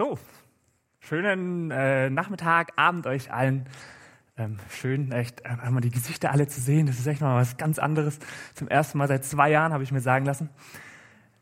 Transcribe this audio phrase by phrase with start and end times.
[0.00, 0.18] So,
[1.00, 3.66] schönen äh, Nachmittag, Abend euch allen.
[4.38, 6.86] Ähm, schön, echt äh, einmal die Gesichter alle zu sehen.
[6.86, 8.18] Das ist echt mal was ganz anderes.
[8.54, 10.48] Zum ersten Mal seit zwei Jahren habe ich mir sagen lassen.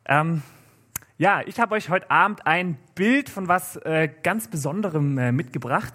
[0.07, 0.43] Ähm,
[1.19, 5.95] ja, ich habe euch heute Abend ein Bild von was äh, ganz Besonderem äh, mitgebracht.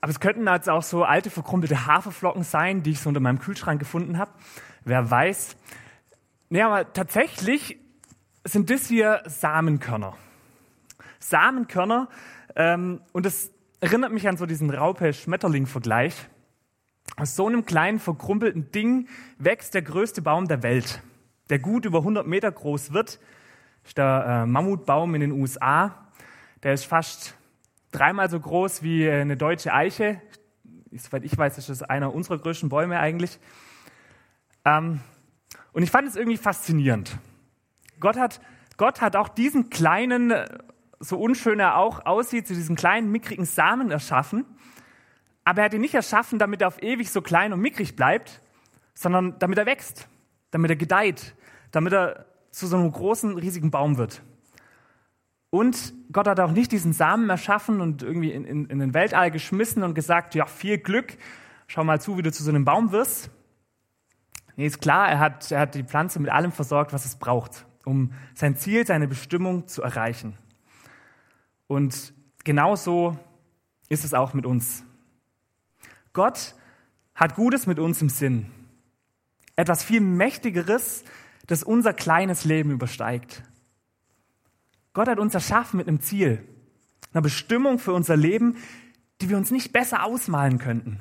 [0.00, 3.38] Aber es könnten jetzt auch so alte verkrumpelte Haferflocken sein, die ich so unter meinem
[3.38, 4.32] Kühlschrank gefunden habe.
[4.84, 5.56] Wer weiß.
[6.50, 7.78] Nee, aber tatsächlich
[8.42, 10.16] sind das hier Samenkörner.
[11.22, 12.08] Samenkörner.
[12.56, 13.50] Ähm, und das
[13.80, 16.14] erinnert mich an so diesen Raupe-Schmetterling-Vergleich.
[17.16, 19.08] Aus so einem kleinen, verkrumpelten Ding
[19.38, 21.02] wächst der größte Baum der Welt,
[21.50, 23.18] der gut über 100 Meter groß wird.
[23.82, 26.08] Das ist der äh, Mammutbaum in den USA.
[26.62, 27.34] Der ist fast
[27.90, 30.20] dreimal so groß wie eine deutsche Eiche.
[30.92, 33.38] Soweit ich weiß, ist das einer unserer größten Bäume eigentlich.
[34.64, 35.00] Ähm,
[35.72, 37.18] und ich fand es irgendwie faszinierend.
[37.98, 38.40] Gott hat,
[38.76, 40.32] Gott hat auch diesen kleinen,
[41.02, 44.44] so unschön er auch aussieht, zu diesem kleinen, mickrigen Samen erschaffen.
[45.44, 48.40] Aber er hat ihn nicht erschaffen, damit er auf ewig so klein und mickrig bleibt,
[48.94, 50.08] sondern damit er wächst,
[50.50, 51.34] damit er gedeiht,
[51.72, 54.22] damit er zu so einem großen, riesigen Baum wird.
[55.50, 59.30] Und Gott hat auch nicht diesen Samen erschaffen und irgendwie in, in, in den Weltall
[59.30, 61.18] geschmissen und gesagt, ja, viel Glück,
[61.66, 63.30] schau mal zu, wie du zu so einem Baum wirst.
[64.56, 67.66] Nee, ist klar, er hat, er hat die Pflanze mit allem versorgt, was es braucht
[67.84, 70.34] um sein Ziel, seine Bestimmung zu erreichen.
[71.72, 72.12] Und
[72.44, 73.18] genauso
[73.88, 74.84] ist es auch mit uns.
[76.12, 76.54] Gott
[77.14, 78.50] hat Gutes mit uns im Sinn.
[79.56, 81.02] Etwas viel Mächtigeres,
[81.46, 83.42] das unser kleines Leben übersteigt.
[84.92, 86.46] Gott hat uns erschaffen mit einem Ziel,
[87.14, 88.58] einer Bestimmung für unser Leben,
[89.22, 91.00] die wir uns nicht besser ausmalen könnten.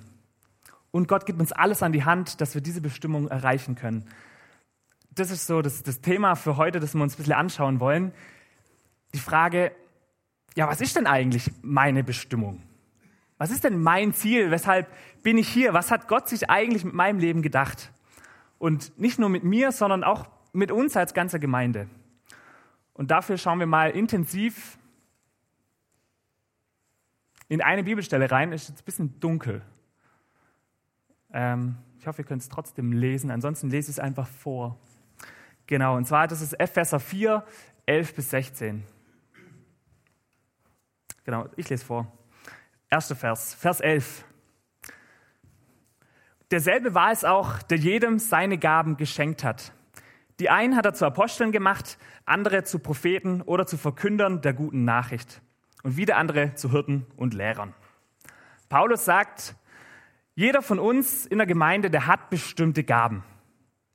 [0.92, 4.06] Und Gott gibt uns alles an die Hand, dass wir diese Bestimmung erreichen können
[5.14, 8.14] das ist so das, das Thema für heute, das wir uns ein bisschen anschauen wollen.
[9.14, 9.74] Die Frage,
[10.56, 12.62] ja, was ist denn eigentlich meine Bestimmung?
[13.38, 14.52] Was ist denn mein Ziel?
[14.52, 14.88] Weshalb
[15.24, 15.74] bin ich hier?
[15.74, 17.92] Was hat Gott sich eigentlich mit meinem Leben gedacht?
[18.60, 21.88] Und nicht nur mit mir, sondern auch mit uns als ganze Gemeinde.
[22.94, 24.78] Und dafür schauen wir mal intensiv
[27.48, 28.52] in eine Bibelstelle rein.
[28.52, 29.62] Ist jetzt ein bisschen dunkel.
[31.34, 33.32] Ähm, ich hoffe, ihr könnt es trotzdem lesen.
[33.32, 34.78] Ansonsten lese ich es einfach vor.
[35.66, 37.44] Genau, und zwar das ist Epheser 4,
[37.86, 38.84] 11 bis 16.
[41.24, 42.12] Genau, ich lese vor.
[42.90, 44.26] Erster Vers, Vers 11.
[46.50, 49.72] Derselbe war es auch, der jedem seine Gaben geschenkt hat.
[50.40, 54.84] Die einen hat er zu Aposteln gemacht, andere zu Propheten oder zu Verkündern der guten
[54.84, 55.42] Nachricht
[55.84, 57.74] und wieder andere zu Hirten und Lehrern.
[58.68, 59.56] Paulus sagt,
[60.34, 63.24] jeder von uns in der Gemeinde, der hat bestimmte Gaben.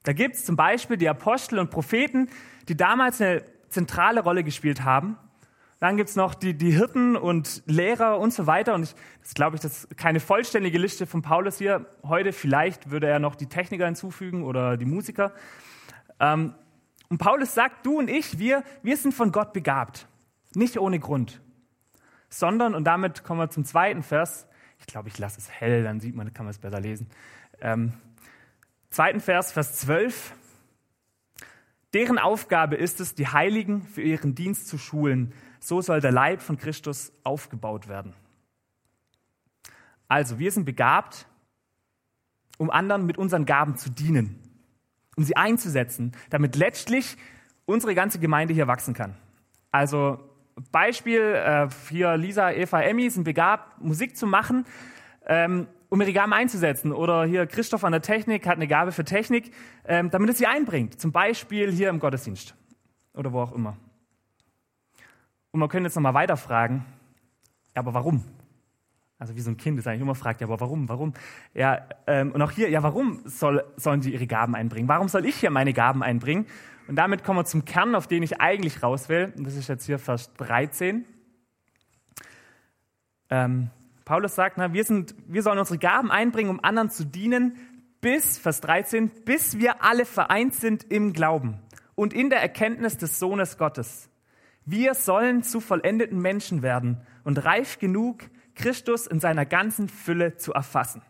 [0.05, 2.29] Da gibt es zum Beispiel die Apostel und Propheten,
[2.69, 5.19] die damals eine zentrale Rolle gespielt haben.
[5.79, 8.75] Dann gibt es noch die, die Hirten und Lehrer und so weiter.
[8.75, 11.87] Und ich, das glaube ich, das ist keine vollständige Liste von Paulus hier.
[12.03, 15.33] Heute vielleicht würde er noch die Techniker hinzufügen oder die Musiker.
[16.19, 16.55] Ähm,
[17.09, 20.09] und Paulus sagt, du und ich, wir, wir sind von Gott begabt.
[20.55, 21.41] Nicht ohne Grund.
[22.31, 24.47] Sondern, und damit kommen wir zum zweiten Vers.
[24.79, 27.09] Ich glaube, ich lasse es hell, dann sieht man, kann man es besser lesen.
[27.61, 27.93] Ähm,
[28.97, 30.33] Zweiten Vers, Vers 12.
[31.93, 35.35] Deren Aufgabe ist es, die Heiligen für ihren Dienst zu schulen.
[35.67, 38.13] So soll der Leib von Christus aufgebaut werden.
[40.07, 41.27] Also, wir sind begabt,
[42.57, 44.39] um anderen mit unseren Gaben zu dienen,
[45.17, 47.17] um sie einzusetzen, damit letztlich
[47.65, 49.17] unsere ganze Gemeinde hier wachsen kann.
[49.73, 50.21] Also,
[50.71, 54.67] Beispiel, äh, hier Lisa, Eva, Emmy sind begabt, Musik zu machen.
[55.27, 56.93] Ähm, um ihre Gaben einzusetzen.
[56.93, 59.53] Oder hier Christoph an der Technik hat eine Gabe für Technik,
[59.85, 61.01] ähm, damit es sie einbringt.
[61.01, 62.55] Zum Beispiel hier im Gottesdienst
[63.15, 63.77] oder wo auch immer.
[65.57, 66.85] Und man könnte jetzt nochmal weiterfragen,
[67.75, 68.23] ja, aber warum?
[69.19, 71.15] Also wie so ein Kind, das eigentlich immer fragt, ja, aber warum, warum?
[71.55, 74.87] Ja, ähm, und auch hier, ja, warum soll, sollen sie ihre Gaben einbringen?
[74.87, 76.45] Warum soll ich hier meine Gaben einbringen?
[76.89, 79.33] Und damit kommen wir zum Kern, auf den ich eigentlich raus will.
[79.35, 81.07] Und das ist jetzt hier Vers 13.
[83.31, 83.71] Ähm,
[84.05, 87.57] Paulus sagt, na, wir, sind, wir sollen unsere Gaben einbringen, um anderen zu dienen,
[88.03, 91.59] bis, Vers 13, bis wir alle vereint sind im Glauben
[91.95, 94.11] und in der Erkenntnis des Sohnes Gottes.
[94.67, 98.25] Wir sollen zu vollendeten Menschen werden und reif genug,
[98.57, 101.03] Christus in seiner ganzen Fülle zu erfassen.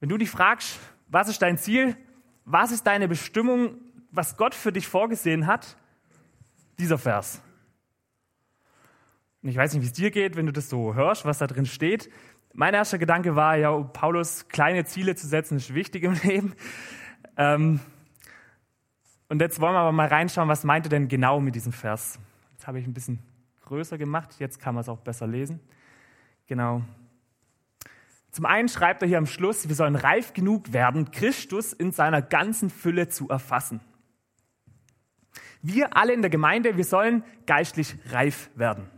[0.00, 1.96] Wenn du dich fragst, was ist dein Ziel,
[2.44, 3.76] was ist deine Bestimmung,
[4.10, 5.76] was Gott für dich vorgesehen hat,
[6.78, 7.40] dieser Vers.
[9.42, 11.46] Und ich weiß nicht, wie es dir geht, wenn du das so hörst, was da
[11.46, 12.10] drin steht.
[12.52, 16.54] Mein erster Gedanke war, ja, Paulus kleine Ziele zu setzen, ist wichtig im Leben.
[17.36, 17.80] Ähm,
[19.28, 22.18] Und jetzt wollen wir aber mal reinschauen, was meint er denn genau mit diesem Vers?
[22.52, 23.18] Jetzt habe ich ein bisschen
[23.64, 25.60] größer gemacht, jetzt kann man es auch besser lesen.
[26.46, 26.82] Genau.
[28.30, 32.20] Zum einen schreibt er hier am Schluss, wir sollen reif genug werden, Christus in seiner
[32.20, 33.80] ganzen Fülle zu erfassen.
[35.62, 38.90] Wir alle in der Gemeinde, wir sollen geistlich reif werden.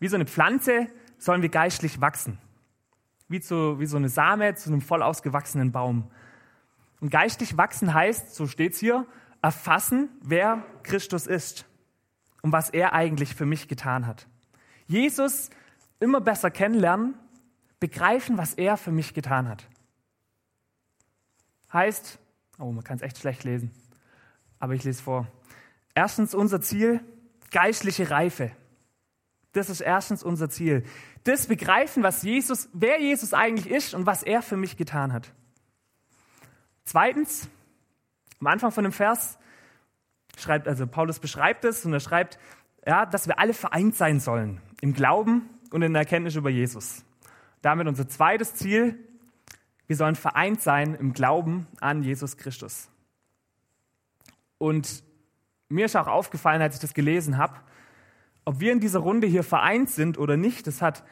[0.00, 0.88] Wie so eine Pflanze
[1.18, 2.38] sollen wir geistlich wachsen.
[3.28, 6.10] Wie, zu, wie so eine Same zu einem voll ausgewachsenen Baum.
[7.00, 9.06] Und geistlich wachsen heißt, so steht es hier,
[9.42, 11.66] erfassen, wer Christus ist
[12.42, 14.26] und was er eigentlich für mich getan hat.
[14.86, 15.50] Jesus
[15.98, 17.14] immer besser kennenlernen,
[17.78, 19.66] begreifen, was er für mich getan hat.
[21.72, 22.18] Heißt,
[22.58, 23.70] oh, man kann es echt schlecht lesen,
[24.58, 25.26] aber ich lese vor.
[25.94, 27.00] Erstens unser Ziel,
[27.50, 28.50] geistliche Reife.
[29.52, 30.84] Das ist erstens unser Ziel.
[31.24, 35.32] Das begreifen, was Jesus, wer Jesus eigentlich ist und was er für mich getan hat.
[36.84, 37.48] Zweitens,
[38.40, 39.38] am Anfang von dem Vers
[40.38, 42.38] schreibt, also Paulus beschreibt es und er schreibt,
[42.86, 47.04] ja, dass wir alle vereint sein sollen im Glauben und in der Erkenntnis über Jesus.
[47.62, 48.98] Damit unser zweites Ziel,
[49.86, 52.88] wir sollen vereint sein im Glauben an Jesus Christus.
[54.56, 55.04] Und
[55.68, 57.54] mir ist auch aufgefallen, als ich das gelesen habe,
[58.44, 61.04] ob wir in dieser Runde hier vereint sind oder nicht, das hat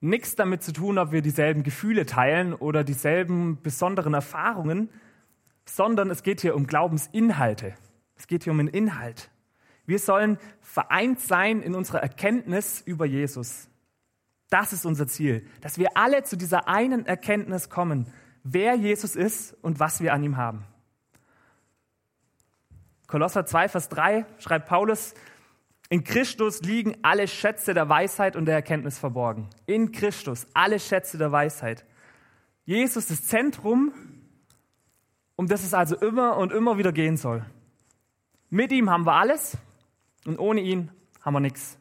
[0.00, 4.90] nichts damit zu tun, ob wir dieselben Gefühle teilen oder dieselben besonderen Erfahrungen,
[5.64, 7.74] sondern es geht hier um Glaubensinhalte.
[8.16, 9.30] Es geht hier um den Inhalt.
[9.86, 13.68] Wir sollen vereint sein in unserer Erkenntnis über Jesus.
[14.50, 18.12] Das ist unser Ziel, dass wir alle zu dieser einen Erkenntnis kommen,
[18.44, 20.64] wer Jesus ist und was wir an ihm haben.
[23.06, 25.14] Kolosser 2, Vers 3 schreibt Paulus,
[25.90, 29.50] in Christus liegen alle Schätze der Weisheit und der Erkenntnis verborgen.
[29.66, 31.84] In Christus alle Schätze der Weisheit.
[32.64, 33.92] Jesus ist Zentrum,
[35.36, 37.44] um das es also immer und immer wieder gehen soll.
[38.50, 39.56] Mit ihm haben wir alles
[40.24, 40.90] und ohne ihn
[41.22, 41.78] haben wir nichts.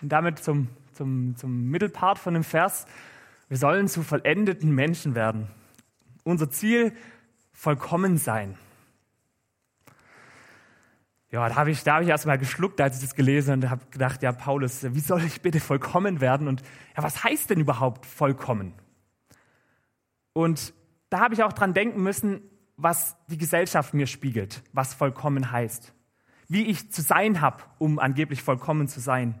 [0.00, 2.86] Und damit zum, zum, zum Mittelpart von dem Vers.
[3.48, 5.48] Wir sollen zu vollendeten Menschen werden.
[6.24, 6.96] Unser Ziel,
[7.52, 8.56] vollkommen sein.
[11.30, 13.70] Ja, da habe ich, da hab ich erstmal geschluckt, als ich das gelesen habe und
[13.70, 16.46] habe gedacht, ja, Paulus, wie soll ich bitte vollkommen werden?
[16.46, 16.62] Und
[16.96, 18.72] ja, was heißt denn überhaupt vollkommen?
[20.32, 20.72] Und
[21.10, 22.42] da habe ich auch dran denken müssen,
[22.76, 25.92] was die Gesellschaft mir spiegelt, was vollkommen heißt.
[26.48, 29.40] Wie ich zu sein habe, um angeblich vollkommen zu sein.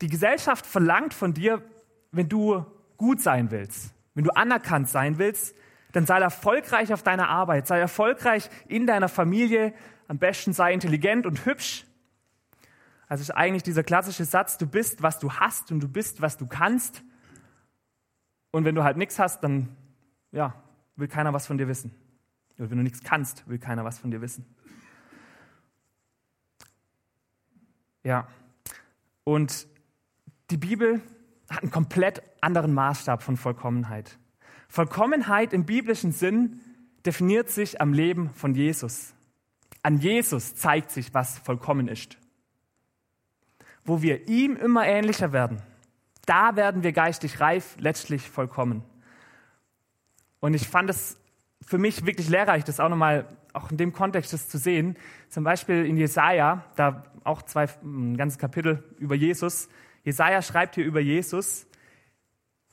[0.00, 1.62] Die Gesellschaft verlangt von dir,
[2.10, 2.66] wenn du
[2.96, 5.54] gut sein willst, wenn du anerkannt sein willst,
[5.92, 9.74] dann sei erfolgreich auf deiner Arbeit, sei erfolgreich in deiner Familie,
[10.08, 11.84] am besten sei intelligent und hübsch.
[13.08, 16.38] Also ist eigentlich dieser klassische Satz, du bist, was du hast und du bist, was
[16.38, 17.02] du kannst.
[18.50, 19.76] Und wenn du halt nichts hast, dann
[20.32, 20.54] ja,
[20.96, 21.94] will keiner was von dir wissen.
[22.58, 24.44] Und wenn du nichts kannst, will keiner was von dir wissen.
[28.02, 28.26] Ja.
[29.24, 29.66] Und
[30.50, 31.00] die Bibel
[31.48, 34.18] hat einen komplett anderen Maßstab von Vollkommenheit.
[34.68, 36.60] Vollkommenheit im biblischen Sinn
[37.04, 39.14] definiert sich am Leben von Jesus.
[39.82, 42.16] An Jesus zeigt sich, was vollkommen ist.
[43.84, 45.60] Wo wir ihm immer ähnlicher werden,
[46.26, 48.84] da werden wir geistig reif, letztlich vollkommen.
[50.42, 51.16] Und ich fand es
[51.64, 54.96] für mich wirklich lehrreich, das auch nochmal, auch in dem Kontext das zu sehen.
[55.28, 59.68] Zum Beispiel in Jesaja, da auch zwei, ein ganzes Kapitel über Jesus.
[60.02, 61.68] Jesaja schreibt hier über Jesus,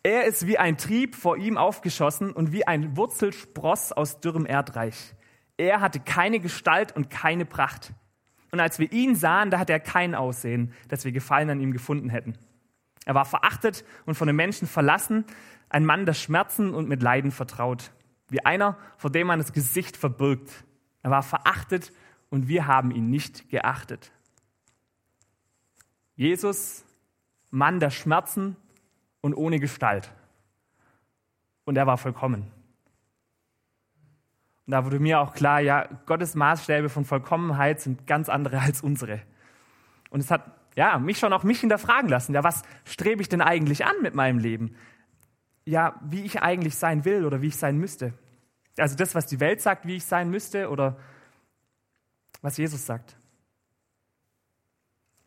[0.02, 5.14] er ist wie ein Trieb vor ihm aufgeschossen und wie ein Wurzelspross aus dürrem Erdreich.
[5.56, 7.94] Er hatte keine Gestalt und keine Pracht.
[8.52, 11.72] Und als wir ihn sahen, da hatte er kein Aussehen, dass wir Gefallen an ihm
[11.72, 12.34] gefunden hätten.
[13.10, 15.26] Er war verachtet und von den Menschen verlassen,
[15.68, 17.92] ein Mann der Schmerzen und mit Leiden vertraut,
[18.28, 20.64] wie einer, vor dem man das Gesicht verbirgt.
[21.02, 21.92] Er war verachtet
[22.30, 24.12] und wir haben ihn nicht geachtet.
[26.18, 26.86] Jesus,
[27.50, 28.56] Mann der Schmerzen
[29.22, 30.14] und ohne Gestalt.
[31.66, 32.52] Und er war vollkommen.
[34.68, 38.84] Und da wurde mir auch klar, ja, Gottes Maßstäbe von Vollkommenheit sind ganz andere als
[38.84, 39.20] unsere.
[40.12, 42.34] Und es hat ja, mich schon auch mich hinterfragen lassen.
[42.34, 44.76] Ja, was strebe ich denn eigentlich an mit meinem Leben?
[45.70, 48.14] ja, wie ich eigentlich sein will oder wie ich sein müsste.
[48.78, 50.98] Also das, was die Welt sagt, wie ich sein müsste oder
[52.42, 53.18] was Jesus sagt.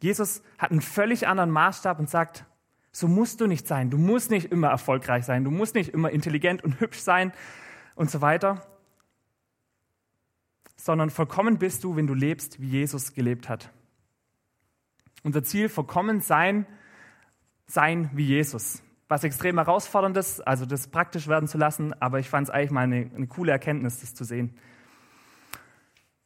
[0.01, 2.45] Jesus hat einen völlig anderen Maßstab und sagt,
[2.91, 3.91] so musst du nicht sein.
[3.91, 5.45] Du musst nicht immer erfolgreich sein.
[5.45, 7.33] Du musst nicht immer intelligent und hübsch sein
[7.95, 8.67] und so weiter.
[10.77, 13.71] Sondern vollkommen bist du, wenn du lebst, wie Jesus gelebt hat.
[15.23, 16.67] Unser Ziel, vollkommen sein,
[17.67, 18.83] sein wie Jesus.
[19.09, 22.81] was extrem herausforderndes, also das praktisch werden zu lassen, aber ich fand es eigentlich mal
[22.81, 24.57] eine, eine coole Erkenntnis, das zu sehen.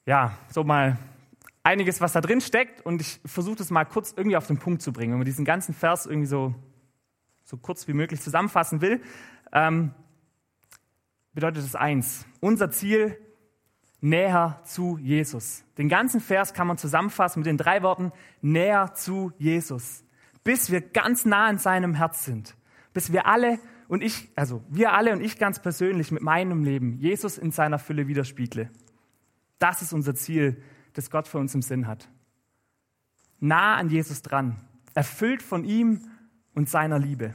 [0.04, 0.96] Ja, so mal
[1.64, 4.82] einiges, was da drin steckt und ich versuche das mal kurz irgendwie auf den Punkt
[4.82, 5.10] zu bringen.
[5.10, 6.54] Wenn man diesen ganzen Vers irgendwie so,
[7.42, 9.02] so kurz wie möglich zusammenfassen will,
[9.52, 9.92] ähm,
[11.32, 12.24] bedeutet es eins.
[12.38, 13.18] Unser Ziel
[14.00, 15.64] näher zu Jesus.
[15.78, 20.04] Den ganzen Vers kann man zusammenfassen mit den drei Worten näher zu Jesus,
[20.44, 22.56] bis wir ganz nah in seinem Herz sind,
[22.92, 26.98] bis wir alle und ich, also wir alle und ich ganz persönlich mit meinem Leben
[26.98, 28.70] Jesus in seiner Fülle widerspiegle.
[29.58, 30.62] Das ist unser Ziel,
[30.92, 32.08] das Gott für uns im Sinn hat.
[33.38, 34.56] Nah an Jesus dran,
[34.94, 36.00] erfüllt von ihm
[36.54, 37.34] und seiner Liebe.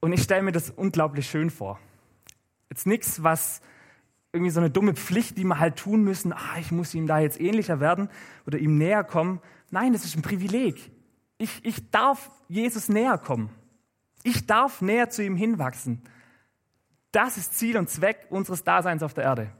[0.00, 1.80] Und ich stelle mir das unglaublich schön vor.
[2.70, 3.60] Jetzt nichts, was
[4.32, 7.18] irgendwie so eine dumme Pflicht, die wir halt tun müssen, ah, ich muss ihm da
[7.18, 8.10] jetzt ähnlicher werden
[8.46, 9.40] oder ihm näher kommen.
[9.70, 10.90] Nein, das ist ein Privileg.
[11.38, 13.50] Ich, ich darf Jesus näher kommen.
[14.22, 16.02] Ich darf näher zu ihm hinwachsen.
[17.12, 19.50] Das ist Ziel und Zweck unseres Daseins auf der Erde.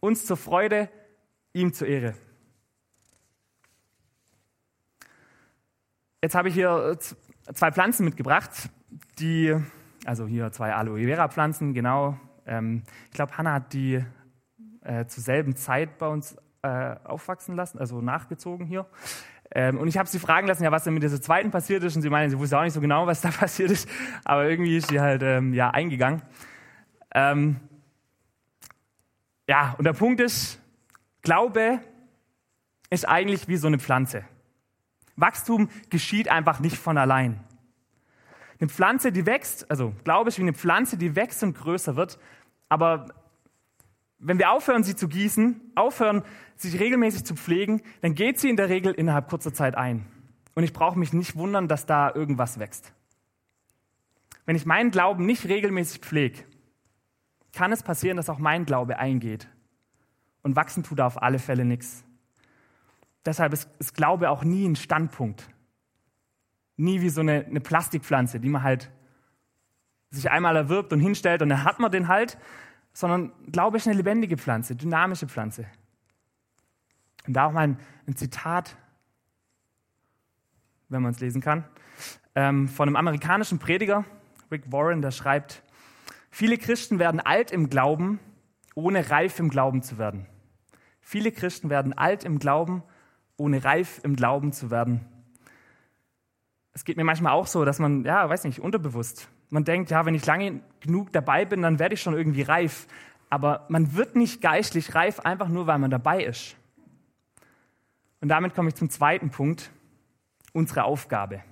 [0.00, 0.88] Uns zur Freude,
[1.52, 2.14] ihm zur Ehre.
[6.22, 6.98] Jetzt habe ich hier
[7.52, 8.50] zwei Pflanzen mitgebracht,
[9.18, 9.54] die,
[10.04, 14.04] also hier zwei Aloe Vera Pflanzen, genau, ähm, ich glaube, Hannah hat die
[14.82, 18.86] äh, zur selben Zeit bei uns äh, aufwachsen lassen, also nachgezogen hier.
[19.50, 21.96] Ähm, und ich habe sie fragen lassen, ja, was denn mit dieser zweiten passiert ist.
[21.96, 23.88] Und sie meinen, sie wusste auch nicht so genau, was da passiert ist.
[24.24, 26.22] Aber irgendwie ist sie halt ähm, ja eingegangen.
[27.14, 27.60] Ähm,
[29.48, 30.60] ja, und der Punkt ist,
[31.22, 31.80] Glaube
[32.90, 34.24] ist eigentlich wie so eine Pflanze.
[35.16, 37.40] Wachstum geschieht einfach nicht von allein.
[38.64, 42.18] Eine Pflanze, die wächst, also Glaube ist wie eine Pflanze, die wächst und größer wird.
[42.70, 43.08] Aber
[44.18, 46.22] wenn wir aufhören, sie zu gießen, aufhören,
[46.56, 50.06] sich regelmäßig zu pflegen, dann geht sie in der Regel innerhalb kurzer Zeit ein.
[50.54, 52.94] Und ich brauche mich nicht wundern, dass da irgendwas wächst.
[54.46, 56.42] Wenn ich meinen Glauben nicht regelmäßig pflege,
[57.52, 59.46] kann es passieren, dass auch mein Glaube eingeht.
[60.40, 62.02] Und wachsen tut da auf alle Fälle nichts.
[63.26, 65.50] Deshalb ist, ist Glaube auch nie ein Standpunkt
[66.76, 68.90] nie wie so eine, eine Plastikpflanze, die man halt
[70.10, 72.38] sich einmal erwirbt und hinstellt und dann hat man den halt,
[72.92, 75.66] sondern Glaube ist eine lebendige Pflanze, dynamische Pflanze.
[77.26, 78.76] Und da auch mal ein, ein Zitat,
[80.88, 81.64] wenn man es lesen kann,
[82.34, 84.04] ähm, von einem amerikanischen Prediger,
[84.50, 85.62] Rick Warren, der schreibt,
[86.30, 88.20] viele Christen werden alt im Glauben,
[88.74, 90.26] ohne reif im Glauben zu werden.
[91.00, 92.82] Viele Christen werden alt im Glauben,
[93.36, 95.06] ohne reif im Glauben zu werden
[96.74, 100.04] es geht mir manchmal auch so, dass man, ja, weiß nicht, unterbewusst, man denkt, ja,
[100.04, 102.88] wenn ich lange genug dabei bin, dann werde ich schon irgendwie reif.
[103.30, 106.56] Aber man wird nicht geistlich reif, einfach nur, weil man dabei ist.
[108.20, 109.70] Und damit komme ich zum zweiten Punkt,
[110.52, 111.42] unsere Aufgabe.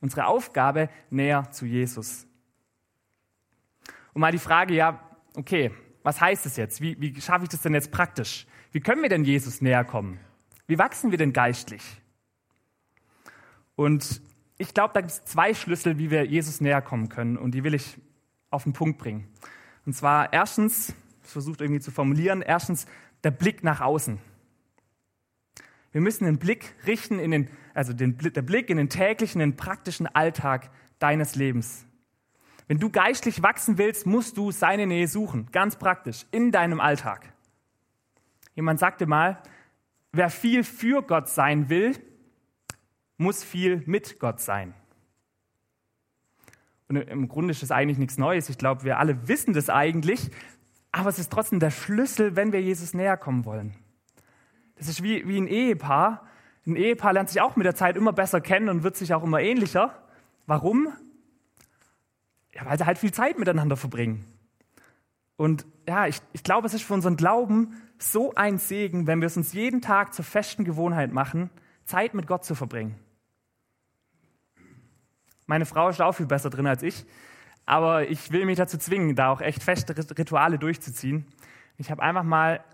[0.00, 2.26] Unsere Aufgabe näher zu Jesus.
[4.12, 5.00] Und mal die Frage, ja,
[5.36, 5.72] okay,
[6.04, 6.80] was heißt das jetzt?
[6.80, 8.46] Wie, wie schaffe ich das denn jetzt praktisch?
[8.70, 10.20] Wie können wir denn Jesus näher kommen?
[10.68, 11.82] Wie wachsen wir denn geistlich?
[13.74, 14.20] Und
[14.58, 17.36] ich glaube, da gibt es zwei Schlüssel, wie wir Jesus näher kommen können.
[17.36, 17.98] Und die will ich
[18.50, 19.28] auf den Punkt bringen.
[19.84, 22.86] Und zwar erstens, ich versuche irgendwie zu formulieren, erstens
[23.22, 24.18] der Blick nach außen.
[25.92, 29.50] Wir müssen den Blick richten in den, also den, der Blick in den täglichen, in
[29.50, 31.86] den praktischen Alltag deines Lebens.
[32.68, 37.32] Wenn du geistlich wachsen willst, musst du seine Nähe suchen, ganz praktisch, in deinem Alltag.
[38.54, 39.40] Jemand sagte mal,
[40.12, 41.94] wer viel für Gott sein will,
[43.16, 44.74] muss viel mit Gott sein.
[46.88, 48.48] Und im Grunde ist das eigentlich nichts Neues.
[48.48, 50.30] Ich glaube, wir alle wissen das eigentlich,
[50.92, 53.74] aber es ist trotzdem der Schlüssel, wenn wir Jesus näher kommen wollen.
[54.76, 56.26] Das ist wie, wie ein Ehepaar.
[56.66, 59.24] Ein Ehepaar lernt sich auch mit der Zeit immer besser kennen und wird sich auch
[59.24, 60.02] immer ähnlicher.
[60.46, 60.92] Warum?
[62.52, 64.24] Ja, weil sie halt viel Zeit miteinander verbringen.
[65.36, 69.26] Und ja, ich, ich glaube, es ist für unseren Glauben so ein Segen, wenn wir
[69.26, 71.50] es uns jeden Tag zur festen Gewohnheit machen,
[71.84, 72.96] Zeit mit Gott zu verbringen.
[75.46, 77.04] Meine Frau ist auch viel besser drin als ich.
[77.64, 81.26] Aber ich will mich dazu zwingen, da auch echt feste Rituale durchzuziehen.
[81.78, 82.64] Ich habe einfach mal,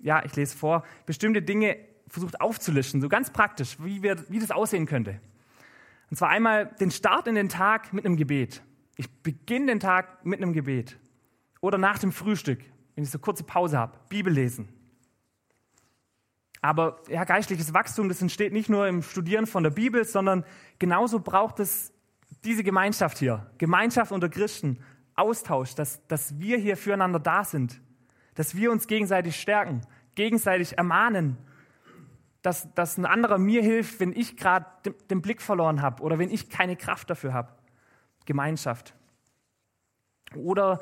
[0.00, 1.76] ja, ich lese vor, bestimmte Dinge
[2.08, 5.20] versucht aufzulischen, so ganz praktisch, wie, wir, wie das aussehen könnte.
[6.10, 8.62] Und zwar einmal den Start in den Tag mit einem Gebet.
[8.96, 10.98] Ich beginne den Tag mit einem Gebet.
[11.60, 12.60] Oder nach dem Frühstück,
[12.94, 14.68] wenn ich so kurze Pause habe, Bibel lesen.
[16.62, 20.44] Aber ja, geistliches Wachstum, das entsteht nicht nur im Studieren von der Bibel, sondern
[20.78, 21.92] genauso braucht es
[22.44, 23.50] diese Gemeinschaft hier.
[23.58, 24.78] Gemeinschaft unter Christen,
[25.14, 27.80] Austausch, dass, dass wir hier füreinander da sind,
[28.34, 29.80] dass wir uns gegenseitig stärken,
[30.14, 31.38] gegenseitig ermahnen,
[32.42, 36.18] dass, dass ein anderer mir hilft, wenn ich gerade den, den Blick verloren habe oder
[36.18, 37.52] wenn ich keine Kraft dafür habe.
[38.26, 38.94] Gemeinschaft.
[40.34, 40.80] Oder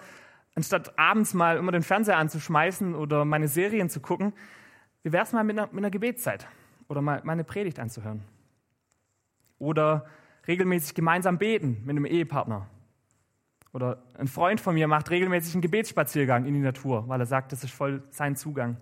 [0.55, 4.33] anstatt abends mal immer den Fernseher anzuschmeißen oder meine Serien zu gucken,
[5.05, 6.49] wie wäre es mal mit einer, mit einer Gebetszeit
[6.89, 8.23] oder mal meine Predigt anzuhören?
[9.59, 10.07] Oder
[10.49, 12.67] regelmäßig gemeinsam beten mit einem Ehepartner.
[13.73, 17.53] Oder ein Freund von mir macht regelmäßig einen Gebetsspaziergang in die Natur, weil er sagt,
[17.53, 18.79] das ist voll sein Zugang.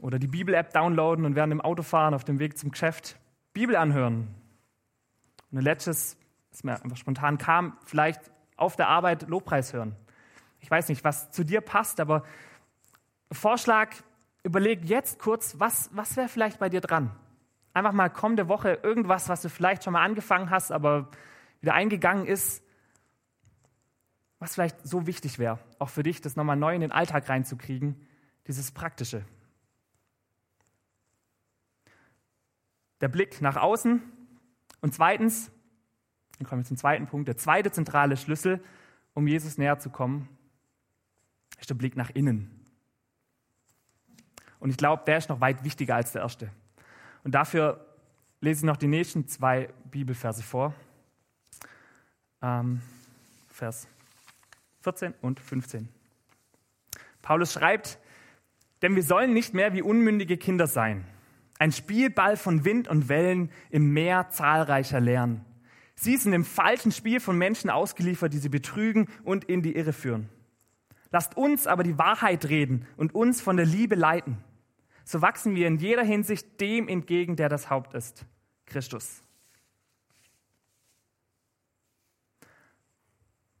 [0.00, 3.18] Oder die Bibel-App downloaden und während dem Autofahren auf dem Weg zum Geschäft
[3.52, 4.28] Bibel anhören.
[5.50, 6.16] Und ein letztes,
[6.50, 9.96] was mir einfach spontan kam, vielleicht auf der Arbeit Lobpreis hören.
[10.60, 12.22] Ich weiß nicht, was zu dir passt, aber
[13.32, 13.96] Vorschlag,
[14.42, 17.14] überleg jetzt kurz, was, was wäre vielleicht bei dir dran?
[17.72, 21.10] Einfach mal kommende Woche irgendwas, was du vielleicht schon mal angefangen hast, aber
[21.60, 22.64] wieder eingegangen ist,
[24.38, 27.94] was vielleicht so wichtig wäre, auch für dich, das nochmal neu in den Alltag reinzukriegen,
[28.46, 29.24] dieses Praktische.
[33.02, 34.02] Der Blick nach außen
[34.80, 35.50] und zweitens,
[36.38, 38.64] dann kommen wir zum zweiten Punkt, der zweite zentrale Schlüssel,
[39.12, 40.28] um Jesus näher zu kommen,
[41.58, 42.59] ist der Blick nach innen.
[44.60, 46.50] Und ich glaube, der ist noch weit wichtiger als der erste.
[47.24, 47.84] Und dafür
[48.40, 50.74] lese ich noch die nächsten zwei Bibelverse vor.
[52.42, 52.80] Ähm,
[53.48, 53.88] Vers
[54.82, 55.88] 14 und 15.
[57.20, 57.98] Paulus schreibt,
[58.82, 61.04] denn wir sollen nicht mehr wie unmündige Kinder sein,
[61.58, 65.44] ein Spielball von Wind und Wellen im Meer zahlreicher Lernen.
[65.94, 69.92] Sie sind im falschen Spiel von Menschen ausgeliefert, die sie betrügen und in die Irre
[69.92, 70.30] führen.
[71.10, 74.38] Lasst uns aber die Wahrheit reden und uns von der Liebe leiten
[75.04, 78.24] so wachsen wir in jeder Hinsicht dem entgegen, der das Haupt ist,
[78.66, 79.22] Christus.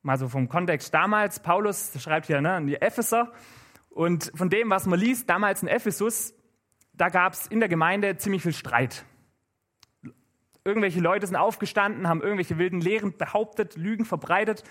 [0.02, 3.32] Mal so vom Kontext damals, Paulus schreibt hier ne, an die Epheser
[3.90, 6.34] und von dem, was man liest, damals in Ephesus,
[6.94, 9.04] da gab es in der Gemeinde ziemlich viel Streit.
[10.64, 14.62] Irgendwelche Leute sind aufgestanden, haben irgendwelche wilden Lehren behauptet, Lügen verbreitet.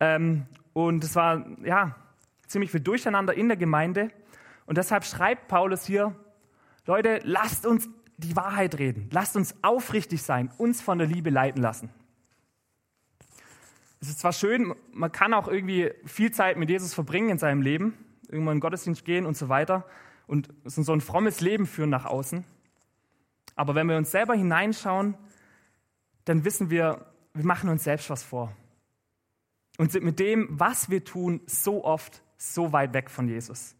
[0.00, 1.96] Ähm, und es war ja
[2.46, 4.10] ziemlich viel Durcheinander in der Gemeinde.
[4.70, 6.14] Und deshalb schreibt Paulus hier,
[6.86, 9.08] Leute, lasst uns die Wahrheit reden.
[9.10, 11.90] Lasst uns aufrichtig sein, uns von der Liebe leiten lassen.
[14.00, 17.62] Es ist zwar schön, man kann auch irgendwie viel Zeit mit Jesus verbringen in seinem
[17.62, 19.84] Leben, irgendwann in Gottesdienst gehen und so weiter
[20.28, 22.44] und so ein frommes Leben führen nach außen.
[23.56, 25.16] Aber wenn wir uns selber hineinschauen,
[26.26, 28.54] dann wissen wir, wir machen uns selbst was vor.
[29.78, 33.74] Und sind mit dem, was wir tun, so oft so weit weg von Jesus.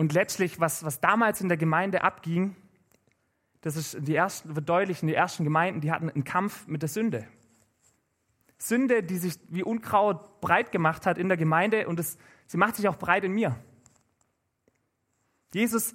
[0.00, 2.56] Und letztlich, was, was damals in der Gemeinde abging,
[3.60, 6.80] das ist die ersten, wird deutlich in den ersten Gemeinden, die hatten einen Kampf mit
[6.80, 7.28] der Sünde.
[8.56, 12.76] Sünde, die sich wie Unkraut breit gemacht hat in der Gemeinde und es, sie macht
[12.76, 13.54] sich auch breit in mir.
[15.52, 15.94] Jesus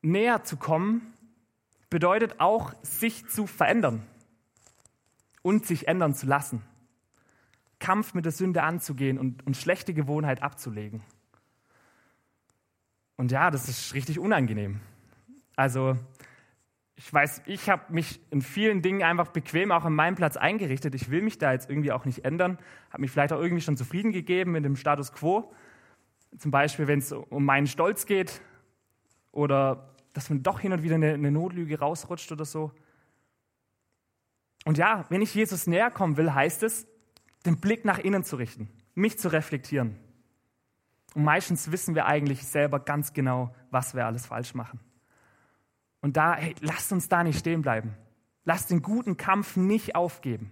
[0.00, 1.12] näher zu kommen,
[1.90, 4.06] bedeutet auch, sich zu verändern
[5.42, 6.62] und sich ändern zu lassen.
[7.78, 11.02] Kampf mit der Sünde anzugehen und, und schlechte Gewohnheit abzulegen.
[13.16, 14.80] Und ja, das ist richtig unangenehm.
[15.56, 15.96] Also
[16.96, 20.94] ich weiß, ich habe mich in vielen Dingen einfach bequem auch an meinem Platz eingerichtet.
[20.94, 22.58] Ich will mich da jetzt irgendwie auch nicht ändern.
[22.90, 25.52] Habe mich vielleicht auch irgendwie schon zufrieden gegeben mit dem Status quo.
[26.38, 28.40] Zum Beispiel, wenn es um meinen Stolz geht
[29.32, 32.70] oder dass man doch hin und wieder eine, eine Notlüge rausrutscht oder so.
[34.64, 36.86] Und ja, wenn ich Jesus näher kommen will, heißt es,
[37.44, 39.98] den Blick nach innen zu richten, mich zu reflektieren.
[41.14, 44.80] Und meistens wissen wir eigentlich selber ganz genau, was wir alles falsch machen.
[46.00, 47.94] Und da, hey, lasst uns da nicht stehen bleiben.
[48.44, 50.50] Lasst den guten Kampf nicht aufgeben.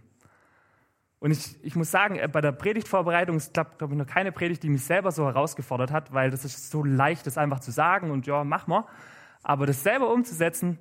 [1.18, 4.32] Und ich, ich muss sagen, äh, bei der Predigtvorbereitung, es klappt, glaube ich, noch keine
[4.32, 7.70] Predigt, die mich selber so herausgefordert hat, weil das ist so leicht, das einfach zu
[7.70, 8.86] sagen und ja, mach mal.
[9.42, 10.78] Aber das selber umzusetzen,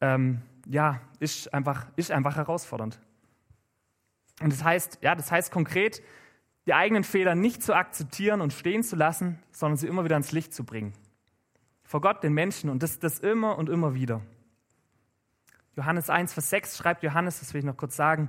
[0.00, 3.00] ähm, ja, ist einfach, ist einfach herausfordernd.
[4.40, 6.02] Und das heißt, ja, das heißt konkret,
[6.66, 10.32] die eigenen Fehler nicht zu akzeptieren und stehen zu lassen, sondern sie immer wieder ans
[10.32, 10.92] Licht zu bringen.
[11.84, 14.20] Vor Gott, den Menschen und das, das immer und immer wieder.
[15.76, 18.28] Johannes 1, Vers 6 schreibt Johannes, das will ich noch kurz sagen,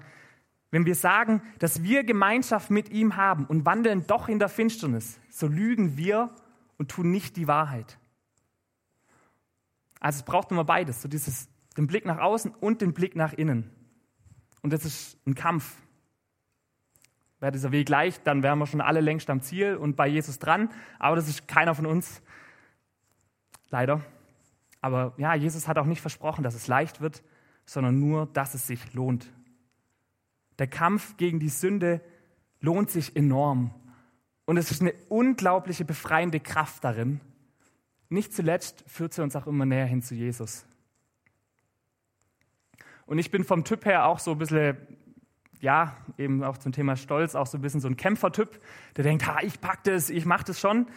[0.69, 5.19] wenn wir sagen, dass wir Gemeinschaft mit ihm haben und wandeln doch in der Finsternis,
[5.29, 6.29] so lügen wir
[6.77, 7.97] und tun nicht die Wahrheit.
[9.99, 11.47] Also es braucht immer beides, so dieses,
[11.77, 13.71] den Blick nach außen und den Blick nach innen.
[14.61, 15.73] Und das ist ein Kampf.
[17.39, 20.39] Wäre dieser Weg leicht, dann wären wir schon alle längst am Ziel und bei Jesus
[20.39, 20.69] dran.
[20.97, 22.21] Aber das ist keiner von uns.
[23.69, 24.01] Leider.
[24.81, 27.23] Aber ja, Jesus hat auch nicht versprochen, dass es leicht wird,
[27.65, 29.31] sondern nur, dass es sich lohnt.
[30.57, 32.01] Der Kampf gegen die Sünde
[32.59, 33.73] lohnt sich enorm.
[34.45, 37.19] Und es ist eine unglaubliche befreiende Kraft darin,
[38.09, 40.65] nicht zuletzt führt sie uns auch immer näher hin zu Jesus.
[43.05, 44.77] Und ich bin vom Typ her auch so ein bisschen,
[45.61, 48.61] ja, eben auch zum Thema Stolz, auch so ein bisschen so ein Kämpfertyp,
[48.95, 50.87] der denkt, ha, ich pack das, ich mach das schon,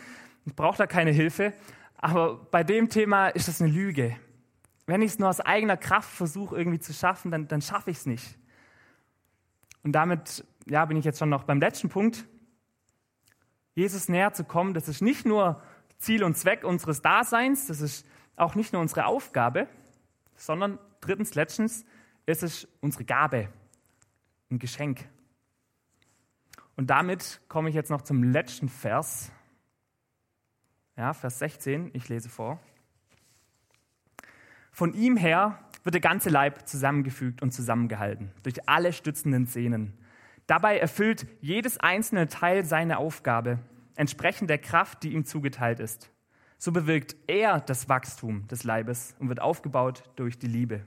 [0.45, 1.53] ich brauche da keine Hilfe.
[1.97, 4.17] Aber bei dem Thema ist das eine Lüge.
[4.87, 7.99] Wenn ich es nur aus eigener Kraft versuche irgendwie zu schaffen, dann, dann schaffe ich
[7.99, 8.39] es nicht.
[9.83, 12.27] Und damit ja, bin ich jetzt schon noch beim letzten Punkt.
[13.75, 15.63] Jesus näher zu kommen, das ist nicht nur
[15.99, 19.69] Ziel und Zweck unseres Daseins, das ist auch nicht nur unsere Aufgabe,
[20.37, 21.85] sondern drittens, letztens,
[22.27, 23.49] es ist unsere Gabe,
[24.51, 25.09] ein Geschenk.
[26.77, 29.31] Und damit komme ich jetzt noch zum letzten Vers.
[30.97, 32.59] Ja, Vers 16, ich lese vor.
[34.73, 39.95] Von ihm her wird der ganze Leib zusammengefügt und zusammengehalten, durch alle stützenden Sehnen.
[40.47, 43.59] Dabei erfüllt jedes einzelne Teil seine Aufgabe,
[43.95, 46.11] entsprechend der Kraft, die ihm zugeteilt ist.
[46.59, 50.85] So bewirkt er das Wachstum des Leibes und wird aufgebaut durch die Liebe.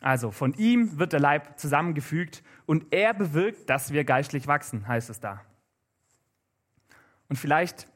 [0.00, 5.10] Also von ihm wird der Leib zusammengefügt und er bewirkt, dass wir geistlich wachsen, heißt
[5.10, 5.44] es da.
[7.28, 7.88] Und vielleicht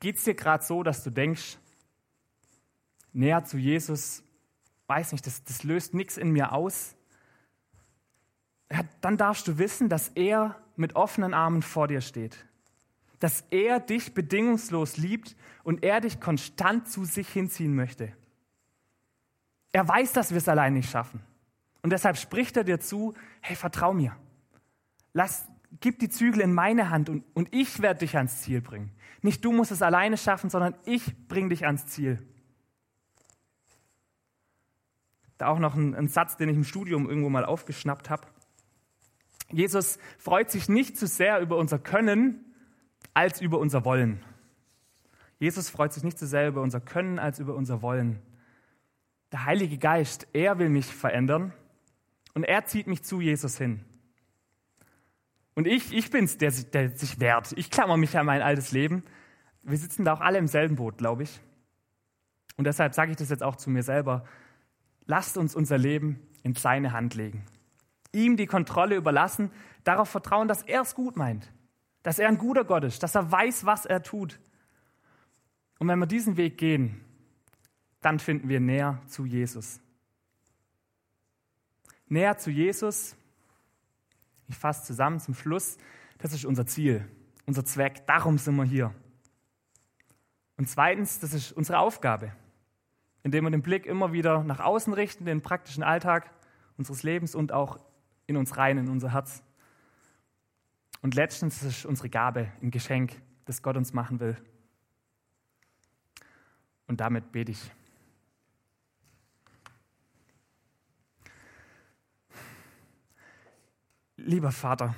[0.00, 1.58] geht es dir gerade so, dass du denkst,
[3.12, 4.22] näher zu Jesus,
[4.88, 6.96] weiß nicht, das, das löst nichts in mir aus.
[8.70, 12.46] Ja, dann darfst du wissen, dass er mit offenen Armen vor dir steht.
[13.20, 18.12] Dass er dich bedingungslos liebt und er dich konstant zu sich hinziehen möchte.
[19.76, 21.20] Er weiß, dass wir es allein nicht schaffen.
[21.82, 23.12] Und deshalb spricht er dir zu,
[23.42, 24.16] hey, vertrau mir.
[25.12, 25.46] Lass,
[25.80, 28.90] gib die Zügel in meine Hand und, und ich werde dich ans Ziel bringen.
[29.20, 32.26] Nicht du musst es alleine schaffen, sondern ich bringe dich ans Ziel.
[35.36, 38.26] Da auch noch ein, ein Satz, den ich im Studium irgendwo mal aufgeschnappt habe.
[39.50, 42.46] Jesus freut sich nicht zu sehr über unser Können
[43.12, 44.24] als über unser Wollen.
[45.38, 48.22] Jesus freut sich nicht so sehr über unser Können als über unser Wollen.
[49.36, 51.52] Der Heilige Geist, er will mich verändern
[52.32, 53.84] und er zieht mich zu Jesus hin.
[55.54, 57.52] Und ich, ich bin's, der, der sich wehrt.
[57.58, 59.04] Ich klammer mich an mein altes Leben.
[59.62, 61.38] Wir sitzen da auch alle im selben Boot, glaube ich.
[62.56, 64.24] Und deshalb sage ich das jetzt auch zu mir selber.
[65.04, 67.44] Lasst uns unser Leben in seine Hand legen.
[68.12, 69.50] Ihm die Kontrolle überlassen,
[69.84, 71.52] darauf vertrauen, dass er es gut meint,
[72.02, 74.40] dass er ein guter Gott ist, dass er weiß, was er tut.
[75.78, 77.02] Und wenn wir diesen Weg gehen,
[78.06, 79.80] dann finden wir näher zu Jesus.
[82.08, 83.16] Näher zu Jesus,
[84.48, 85.76] ich fasse zusammen zum Schluss,
[86.18, 87.04] das ist unser Ziel,
[87.44, 88.94] unser Zweck, darum sind wir hier.
[90.56, 92.32] Und zweitens, das ist unsere Aufgabe
[93.26, 96.30] indem wir den Blick immer wieder nach außen richten, den praktischen Alltag
[96.76, 97.80] unseres Lebens und auch
[98.28, 99.42] in uns rein, in unser Herz.
[101.02, 104.36] Und letztens ist es unsere Gabe, ein Geschenk, das Gott uns machen will.
[106.86, 107.72] Und damit bete ich.
[114.16, 114.94] Lieber Vater,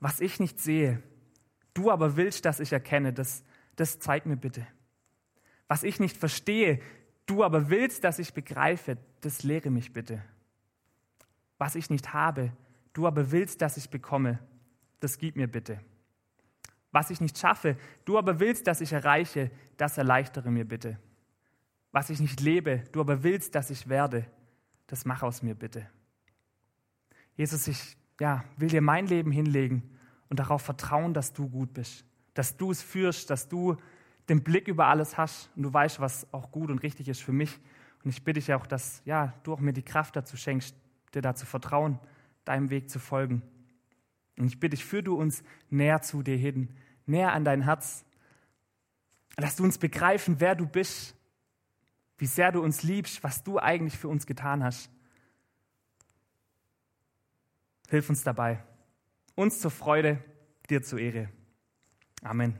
[0.00, 1.02] was ich nicht sehe,
[1.74, 3.44] du aber willst, dass ich erkenne, das,
[3.76, 4.66] das zeig mir bitte.
[5.68, 6.80] Was ich nicht verstehe,
[7.26, 10.22] du aber willst, dass ich begreife, das lehre mich bitte.
[11.58, 12.52] Was ich nicht habe,
[12.92, 14.38] du aber willst, dass ich bekomme,
[15.00, 15.80] das gib mir bitte.
[16.92, 20.98] Was ich nicht schaffe, du aber willst, dass ich erreiche, das erleichtere mir bitte.
[21.92, 24.26] Was ich nicht lebe, du aber willst, dass ich werde,
[24.86, 25.88] das mach aus mir bitte.
[27.36, 29.82] Jesus, ich ja, will dir mein Leben hinlegen
[30.28, 33.76] und darauf vertrauen, dass du gut bist, dass du es führst, dass du
[34.28, 37.32] den Blick über alles hast und du weißt, was auch gut und richtig ist für
[37.32, 37.58] mich.
[38.02, 40.74] Und ich bitte dich auch, dass ja, du auch mir die Kraft dazu schenkst,
[41.14, 41.98] dir da zu vertrauen,
[42.44, 43.42] deinem Weg zu folgen.
[44.38, 46.68] Und ich bitte dich, führ du uns näher zu dir hin,
[47.06, 48.04] näher an dein Herz.
[49.36, 51.16] Lass du uns begreifen, wer du bist,
[52.18, 54.90] wie sehr du uns liebst, was du eigentlich für uns getan hast.
[57.88, 58.62] Hilf uns dabei,
[59.34, 60.22] uns zur Freude,
[60.68, 61.28] dir zur Ehre.
[62.22, 62.58] Amen.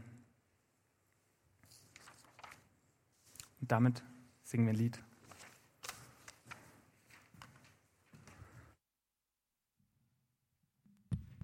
[3.60, 4.02] Und damit
[4.42, 5.02] singen wir ein Lied.